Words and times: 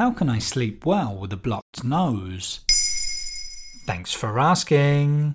How 0.00 0.10
can 0.10 0.30
I 0.30 0.38
sleep 0.38 0.86
well 0.86 1.14
with 1.14 1.30
a 1.30 1.36
blocked 1.36 1.84
nose? 1.84 2.60
Thanks 3.84 4.14
for 4.14 4.38
asking. 4.38 5.34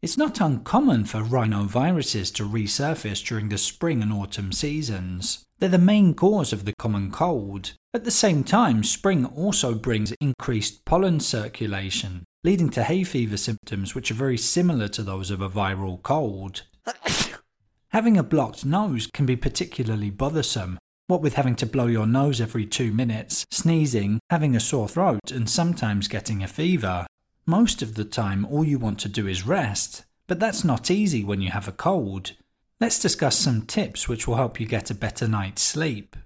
It's 0.00 0.16
not 0.16 0.40
uncommon 0.40 1.04
for 1.04 1.18
rhinoviruses 1.18 2.32
to 2.36 2.48
resurface 2.48 3.22
during 3.22 3.50
the 3.50 3.58
spring 3.58 4.00
and 4.00 4.10
autumn 4.10 4.50
seasons. 4.50 5.44
They're 5.58 5.68
the 5.68 5.76
main 5.76 6.14
cause 6.14 6.54
of 6.54 6.64
the 6.64 6.72
common 6.78 7.10
cold. 7.10 7.74
At 7.92 8.04
the 8.04 8.10
same 8.10 8.44
time, 8.44 8.82
spring 8.82 9.26
also 9.26 9.74
brings 9.74 10.14
increased 10.22 10.86
pollen 10.86 11.20
circulation, 11.20 12.24
leading 12.44 12.70
to 12.70 12.84
hay 12.84 13.04
fever 13.04 13.36
symptoms 13.36 13.94
which 13.94 14.10
are 14.10 14.14
very 14.14 14.38
similar 14.38 14.88
to 14.88 15.02
those 15.02 15.30
of 15.30 15.42
a 15.42 15.50
viral 15.50 16.02
cold. 16.02 16.62
Having 17.88 18.16
a 18.16 18.22
blocked 18.22 18.64
nose 18.64 19.06
can 19.12 19.26
be 19.26 19.36
particularly 19.36 20.08
bothersome, 20.08 20.78
what 21.12 21.20
with 21.20 21.34
having 21.34 21.54
to 21.54 21.66
blow 21.66 21.88
your 21.88 22.06
nose 22.06 22.40
every 22.40 22.64
two 22.64 22.90
minutes, 22.90 23.44
sneezing, 23.50 24.18
having 24.30 24.56
a 24.56 24.60
sore 24.60 24.88
throat, 24.88 25.30
and 25.30 25.50
sometimes 25.50 26.08
getting 26.08 26.42
a 26.42 26.48
fever. 26.48 27.06
Most 27.44 27.82
of 27.82 27.96
the 27.96 28.04
time, 28.06 28.46
all 28.46 28.64
you 28.64 28.78
want 28.78 28.98
to 29.00 29.10
do 29.10 29.28
is 29.28 29.46
rest, 29.46 30.06
but 30.26 30.40
that's 30.40 30.64
not 30.64 30.90
easy 30.90 31.22
when 31.22 31.42
you 31.42 31.50
have 31.50 31.68
a 31.68 31.72
cold. 31.72 32.32
Let's 32.80 32.98
discuss 32.98 33.36
some 33.36 33.66
tips 33.66 34.08
which 34.08 34.26
will 34.26 34.36
help 34.36 34.58
you 34.58 34.64
get 34.64 34.90
a 34.90 34.94
better 34.94 35.28
night's 35.28 35.60
sleep. 35.60 36.16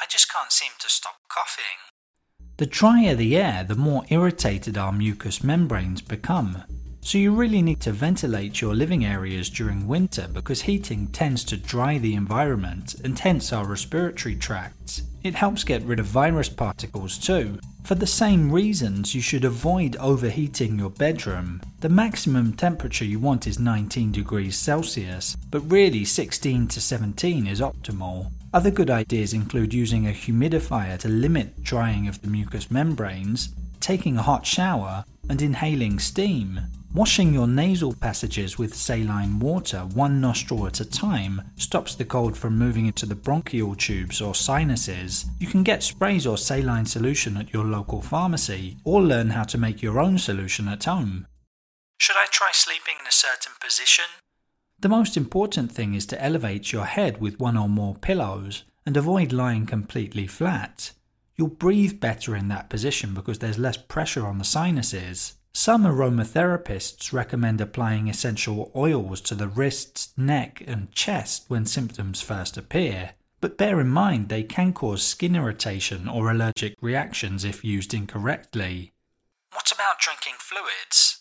I 0.00 0.06
just 0.08 0.32
can't 0.32 0.50
seem 0.50 0.72
to 0.78 0.88
stop 0.88 1.16
coughing. 1.28 2.56
The 2.56 2.64
drier 2.64 3.14
the 3.14 3.36
air, 3.36 3.64
the 3.64 3.74
more 3.74 4.04
irritated 4.08 4.78
our 4.78 4.92
mucous 4.92 5.44
membranes 5.44 6.00
become. 6.00 6.62
So 7.04 7.18
you 7.18 7.34
really 7.34 7.62
need 7.62 7.80
to 7.80 7.90
ventilate 7.90 8.60
your 8.60 8.76
living 8.76 9.04
areas 9.04 9.50
during 9.50 9.88
winter 9.88 10.28
because 10.32 10.62
heating 10.62 11.08
tends 11.08 11.42
to 11.44 11.56
dry 11.56 11.98
the 11.98 12.14
environment 12.14 12.94
and 13.02 13.18
hence 13.18 13.52
our 13.52 13.66
respiratory 13.66 14.36
tracts. 14.36 15.02
It 15.24 15.34
helps 15.34 15.64
get 15.64 15.82
rid 15.82 15.98
of 15.98 16.06
virus 16.06 16.48
particles 16.48 17.18
too. 17.18 17.58
For 17.82 17.96
the 17.96 18.06
same 18.06 18.52
reasons, 18.52 19.16
you 19.16 19.20
should 19.20 19.44
avoid 19.44 19.96
overheating 19.96 20.78
your 20.78 20.90
bedroom. 20.90 21.60
The 21.80 21.88
maximum 21.88 22.52
temperature 22.52 23.04
you 23.04 23.18
want 23.18 23.48
is 23.48 23.58
19 23.58 24.12
degrees 24.12 24.56
Celsius, 24.56 25.36
but 25.50 25.70
really 25.70 26.04
16 26.04 26.68
to 26.68 26.80
17 26.80 27.48
is 27.48 27.60
optimal. 27.60 28.30
Other 28.54 28.70
good 28.70 28.90
ideas 28.90 29.34
include 29.34 29.74
using 29.74 30.06
a 30.06 30.12
humidifier 30.12 30.98
to 31.00 31.08
limit 31.08 31.64
drying 31.64 32.06
of 32.06 32.22
the 32.22 32.28
mucous 32.28 32.70
membranes, 32.70 33.52
taking 33.82 34.16
a 34.16 34.22
hot 34.22 34.46
shower, 34.46 35.04
and 35.28 35.42
inhaling 35.42 35.98
steam. 35.98 36.60
Washing 36.94 37.32
your 37.32 37.46
nasal 37.46 37.94
passages 37.94 38.58
with 38.58 38.74
saline 38.74 39.38
water, 39.38 39.80
one 39.94 40.20
nostril 40.20 40.66
at 40.66 40.80
a 40.80 40.84
time, 40.84 41.40
stops 41.56 41.94
the 41.94 42.04
cold 42.04 42.36
from 42.36 42.58
moving 42.58 42.86
into 42.86 43.06
the 43.06 43.14
bronchial 43.14 43.74
tubes 43.74 44.20
or 44.20 44.34
sinuses. 44.34 45.24
You 45.38 45.46
can 45.46 45.62
get 45.62 45.82
sprays 45.82 46.26
or 46.26 46.36
saline 46.36 46.84
solution 46.84 47.36
at 47.38 47.52
your 47.52 47.64
local 47.64 48.02
pharmacy, 48.02 48.76
or 48.84 49.00
learn 49.00 49.30
how 49.30 49.44
to 49.44 49.58
make 49.58 49.82
your 49.82 49.98
own 49.98 50.18
solution 50.18 50.68
at 50.68 50.84
home. 50.84 51.26
Should 51.98 52.16
I 52.16 52.26
try 52.30 52.50
sleeping 52.52 52.96
in 53.00 53.06
a 53.06 53.12
certain 53.12 53.52
position? 53.58 54.04
The 54.78 54.88
most 54.88 55.16
important 55.16 55.72
thing 55.72 55.94
is 55.94 56.04
to 56.06 56.22
elevate 56.22 56.72
your 56.72 56.84
head 56.84 57.20
with 57.20 57.40
one 57.40 57.56
or 57.56 57.68
more 57.68 57.94
pillows 57.94 58.64
and 58.84 58.96
avoid 58.96 59.32
lying 59.32 59.64
completely 59.64 60.26
flat. 60.26 60.92
You'll 61.36 61.48
breathe 61.48 62.00
better 62.00 62.36
in 62.36 62.48
that 62.48 62.70
position 62.70 63.14
because 63.14 63.38
there's 63.38 63.58
less 63.58 63.76
pressure 63.76 64.26
on 64.26 64.38
the 64.38 64.44
sinuses. 64.44 65.34
Some 65.54 65.84
aromatherapists 65.84 67.12
recommend 67.12 67.60
applying 67.60 68.08
essential 68.08 68.72
oils 68.74 69.20
to 69.22 69.34
the 69.34 69.48
wrists, 69.48 70.12
neck, 70.16 70.62
and 70.66 70.90
chest 70.92 71.44
when 71.48 71.66
symptoms 71.66 72.22
first 72.22 72.56
appear, 72.56 73.10
but 73.40 73.58
bear 73.58 73.80
in 73.80 73.88
mind 73.88 74.28
they 74.28 74.44
can 74.44 74.72
cause 74.72 75.02
skin 75.02 75.36
irritation 75.36 76.08
or 76.08 76.30
allergic 76.30 76.74
reactions 76.80 77.44
if 77.44 77.64
used 77.64 77.92
incorrectly. 77.92 78.92
What 79.52 79.70
about 79.70 79.98
drinking 80.00 80.36
fluids? 80.38 81.11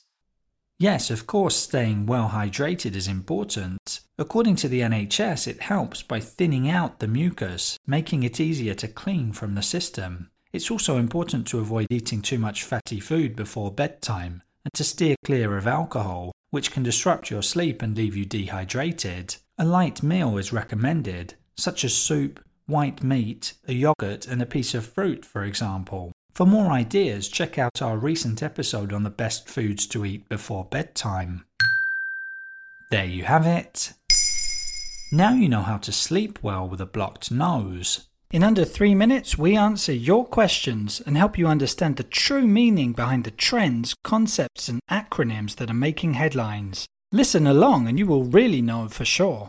Yes, 0.82 1.12
of 1.12 1.28
course, 1.28 1.56
staying 1.56 2.08
well 2.08 2.30
hydrated 2.30 2.96
is 2.96 3.08
important. 3.08 4.00
According 4.18 4.56
to 4.56 4.68
the 4.68 4.80
NHS, 4.82 5.48
it 5.48 5.62
helps 5.62 6.02
by 6.02 6.20
thinning 6.20 6.72
out 6.72 6.98
the 6.98 7.08
mucus, 7.08 7.78
making 7.86 8.24
it 8.24 8.40
easier 8.40 8.74
to 8.74 8.88
clean 8.88 9.32
from 9.32 9.54
the 9.54 9.62
system. 9.62 10.32
It's 10.52 10.72
also 10.72 10.98
important 10.98 11.46
to 11.50 11.60
avoid 11.60 11.86
eating 11.92 12.24
too 12.24 12.40
much 12.40 12.64
fatty 12.64 13.00
food 13.00 13.36
before 13.36 13.72
bedtime 13.72 14.42
and 14.66 14.74
to 14.74 14.84
steer 14.84 15.16
clear 15.24 15.56
of 15.56 15.68
alcohol, 15.68 16.32
which 16.50 16.72
can 16.72 16.82
disrupt 16.82 17.30
your 17.30 17.44
sleep 17.44 17.84
and 17.84 17.96
leave 17.96 18.16
you 18.16 18.26
dehydrated. 18.26 19.36
A 19.60 19.66
light 19.66 20.02
meal 20.02 20.36
is 20.40 20.52
recommended, 20.52 21.36
such 21.56 21.86
as 21.86 21.94
soup, 21.94 22.44
white 22.66 23.04
meat, 23.04 23.54
a 23.68 23.74
yogurt, 23.74 24.26
and 24.26 24.42
a 24.42 24.48
piece 24.48 24.74
of 24.74 24.88
fruit, 24.88 25.26
for 25.26 25.44
example. 25.44 26.12
For 26.42 26.48
more 26.48 26.72
ideas, 26.72 27.28
check 27.28 27.60
out 27.60 27.84
our 27.84 27.98
recent 27.98 28.42
episode 28.42 28.94
on 28.94 29.04
the 29.04 29.12
best 29.12 29.48
foods 29.48 29.86
to 29.86 30.04
eat 30.04 30.28
before 30.28 30.66
bedtime. 30.66 31.46
There 32.90 33.06
you 33.06 33.26
have 33.26 33.46
it. 33.46 33.94
Now 35.12 35.34
you 35.34 35.48
know 35.48 35.62
how 35.62 35.78
to 35.78 35.92
sleep 35.92 36.40
well 36.42 36.68
with 36.68 36.82
a 36.82 36.88
blocked 36.88 37.30
nose. 37.30 38.08
In 38.32 38.42
under 38.42 38.66
three 38.66 38.96
minutes, 38.96 39.38
we 39.38 39.56
answer 39.56 39.94
your 39.94 40.26
questions 40.26 41.00
and 41.06 41.16
help 41.16 41.38
you 41.38 41.46
understand 41.46 41.98
the 41.98 42.04
true 42.04 42.48
meaning 42.48 42.94
behind 42.94 43.26
the 43.26 43.30
trends, 43.30 43.94
concepts, 44.04 44.68
and 44.68 44.82
acronyms 44.90 45.58
that 45.58 45.70
are 45.70 45.76
making 45.76 46.16
headlines. 46.16 46.88
Listen 47.12 47.46
along 47.46 47.88
and 47.88 48.00
you 48.00 48.08
will 48.08 48.24
really 48.24 48.64
know 48.64 48.88
for 48.88 49.06
sure. 49.06 49.48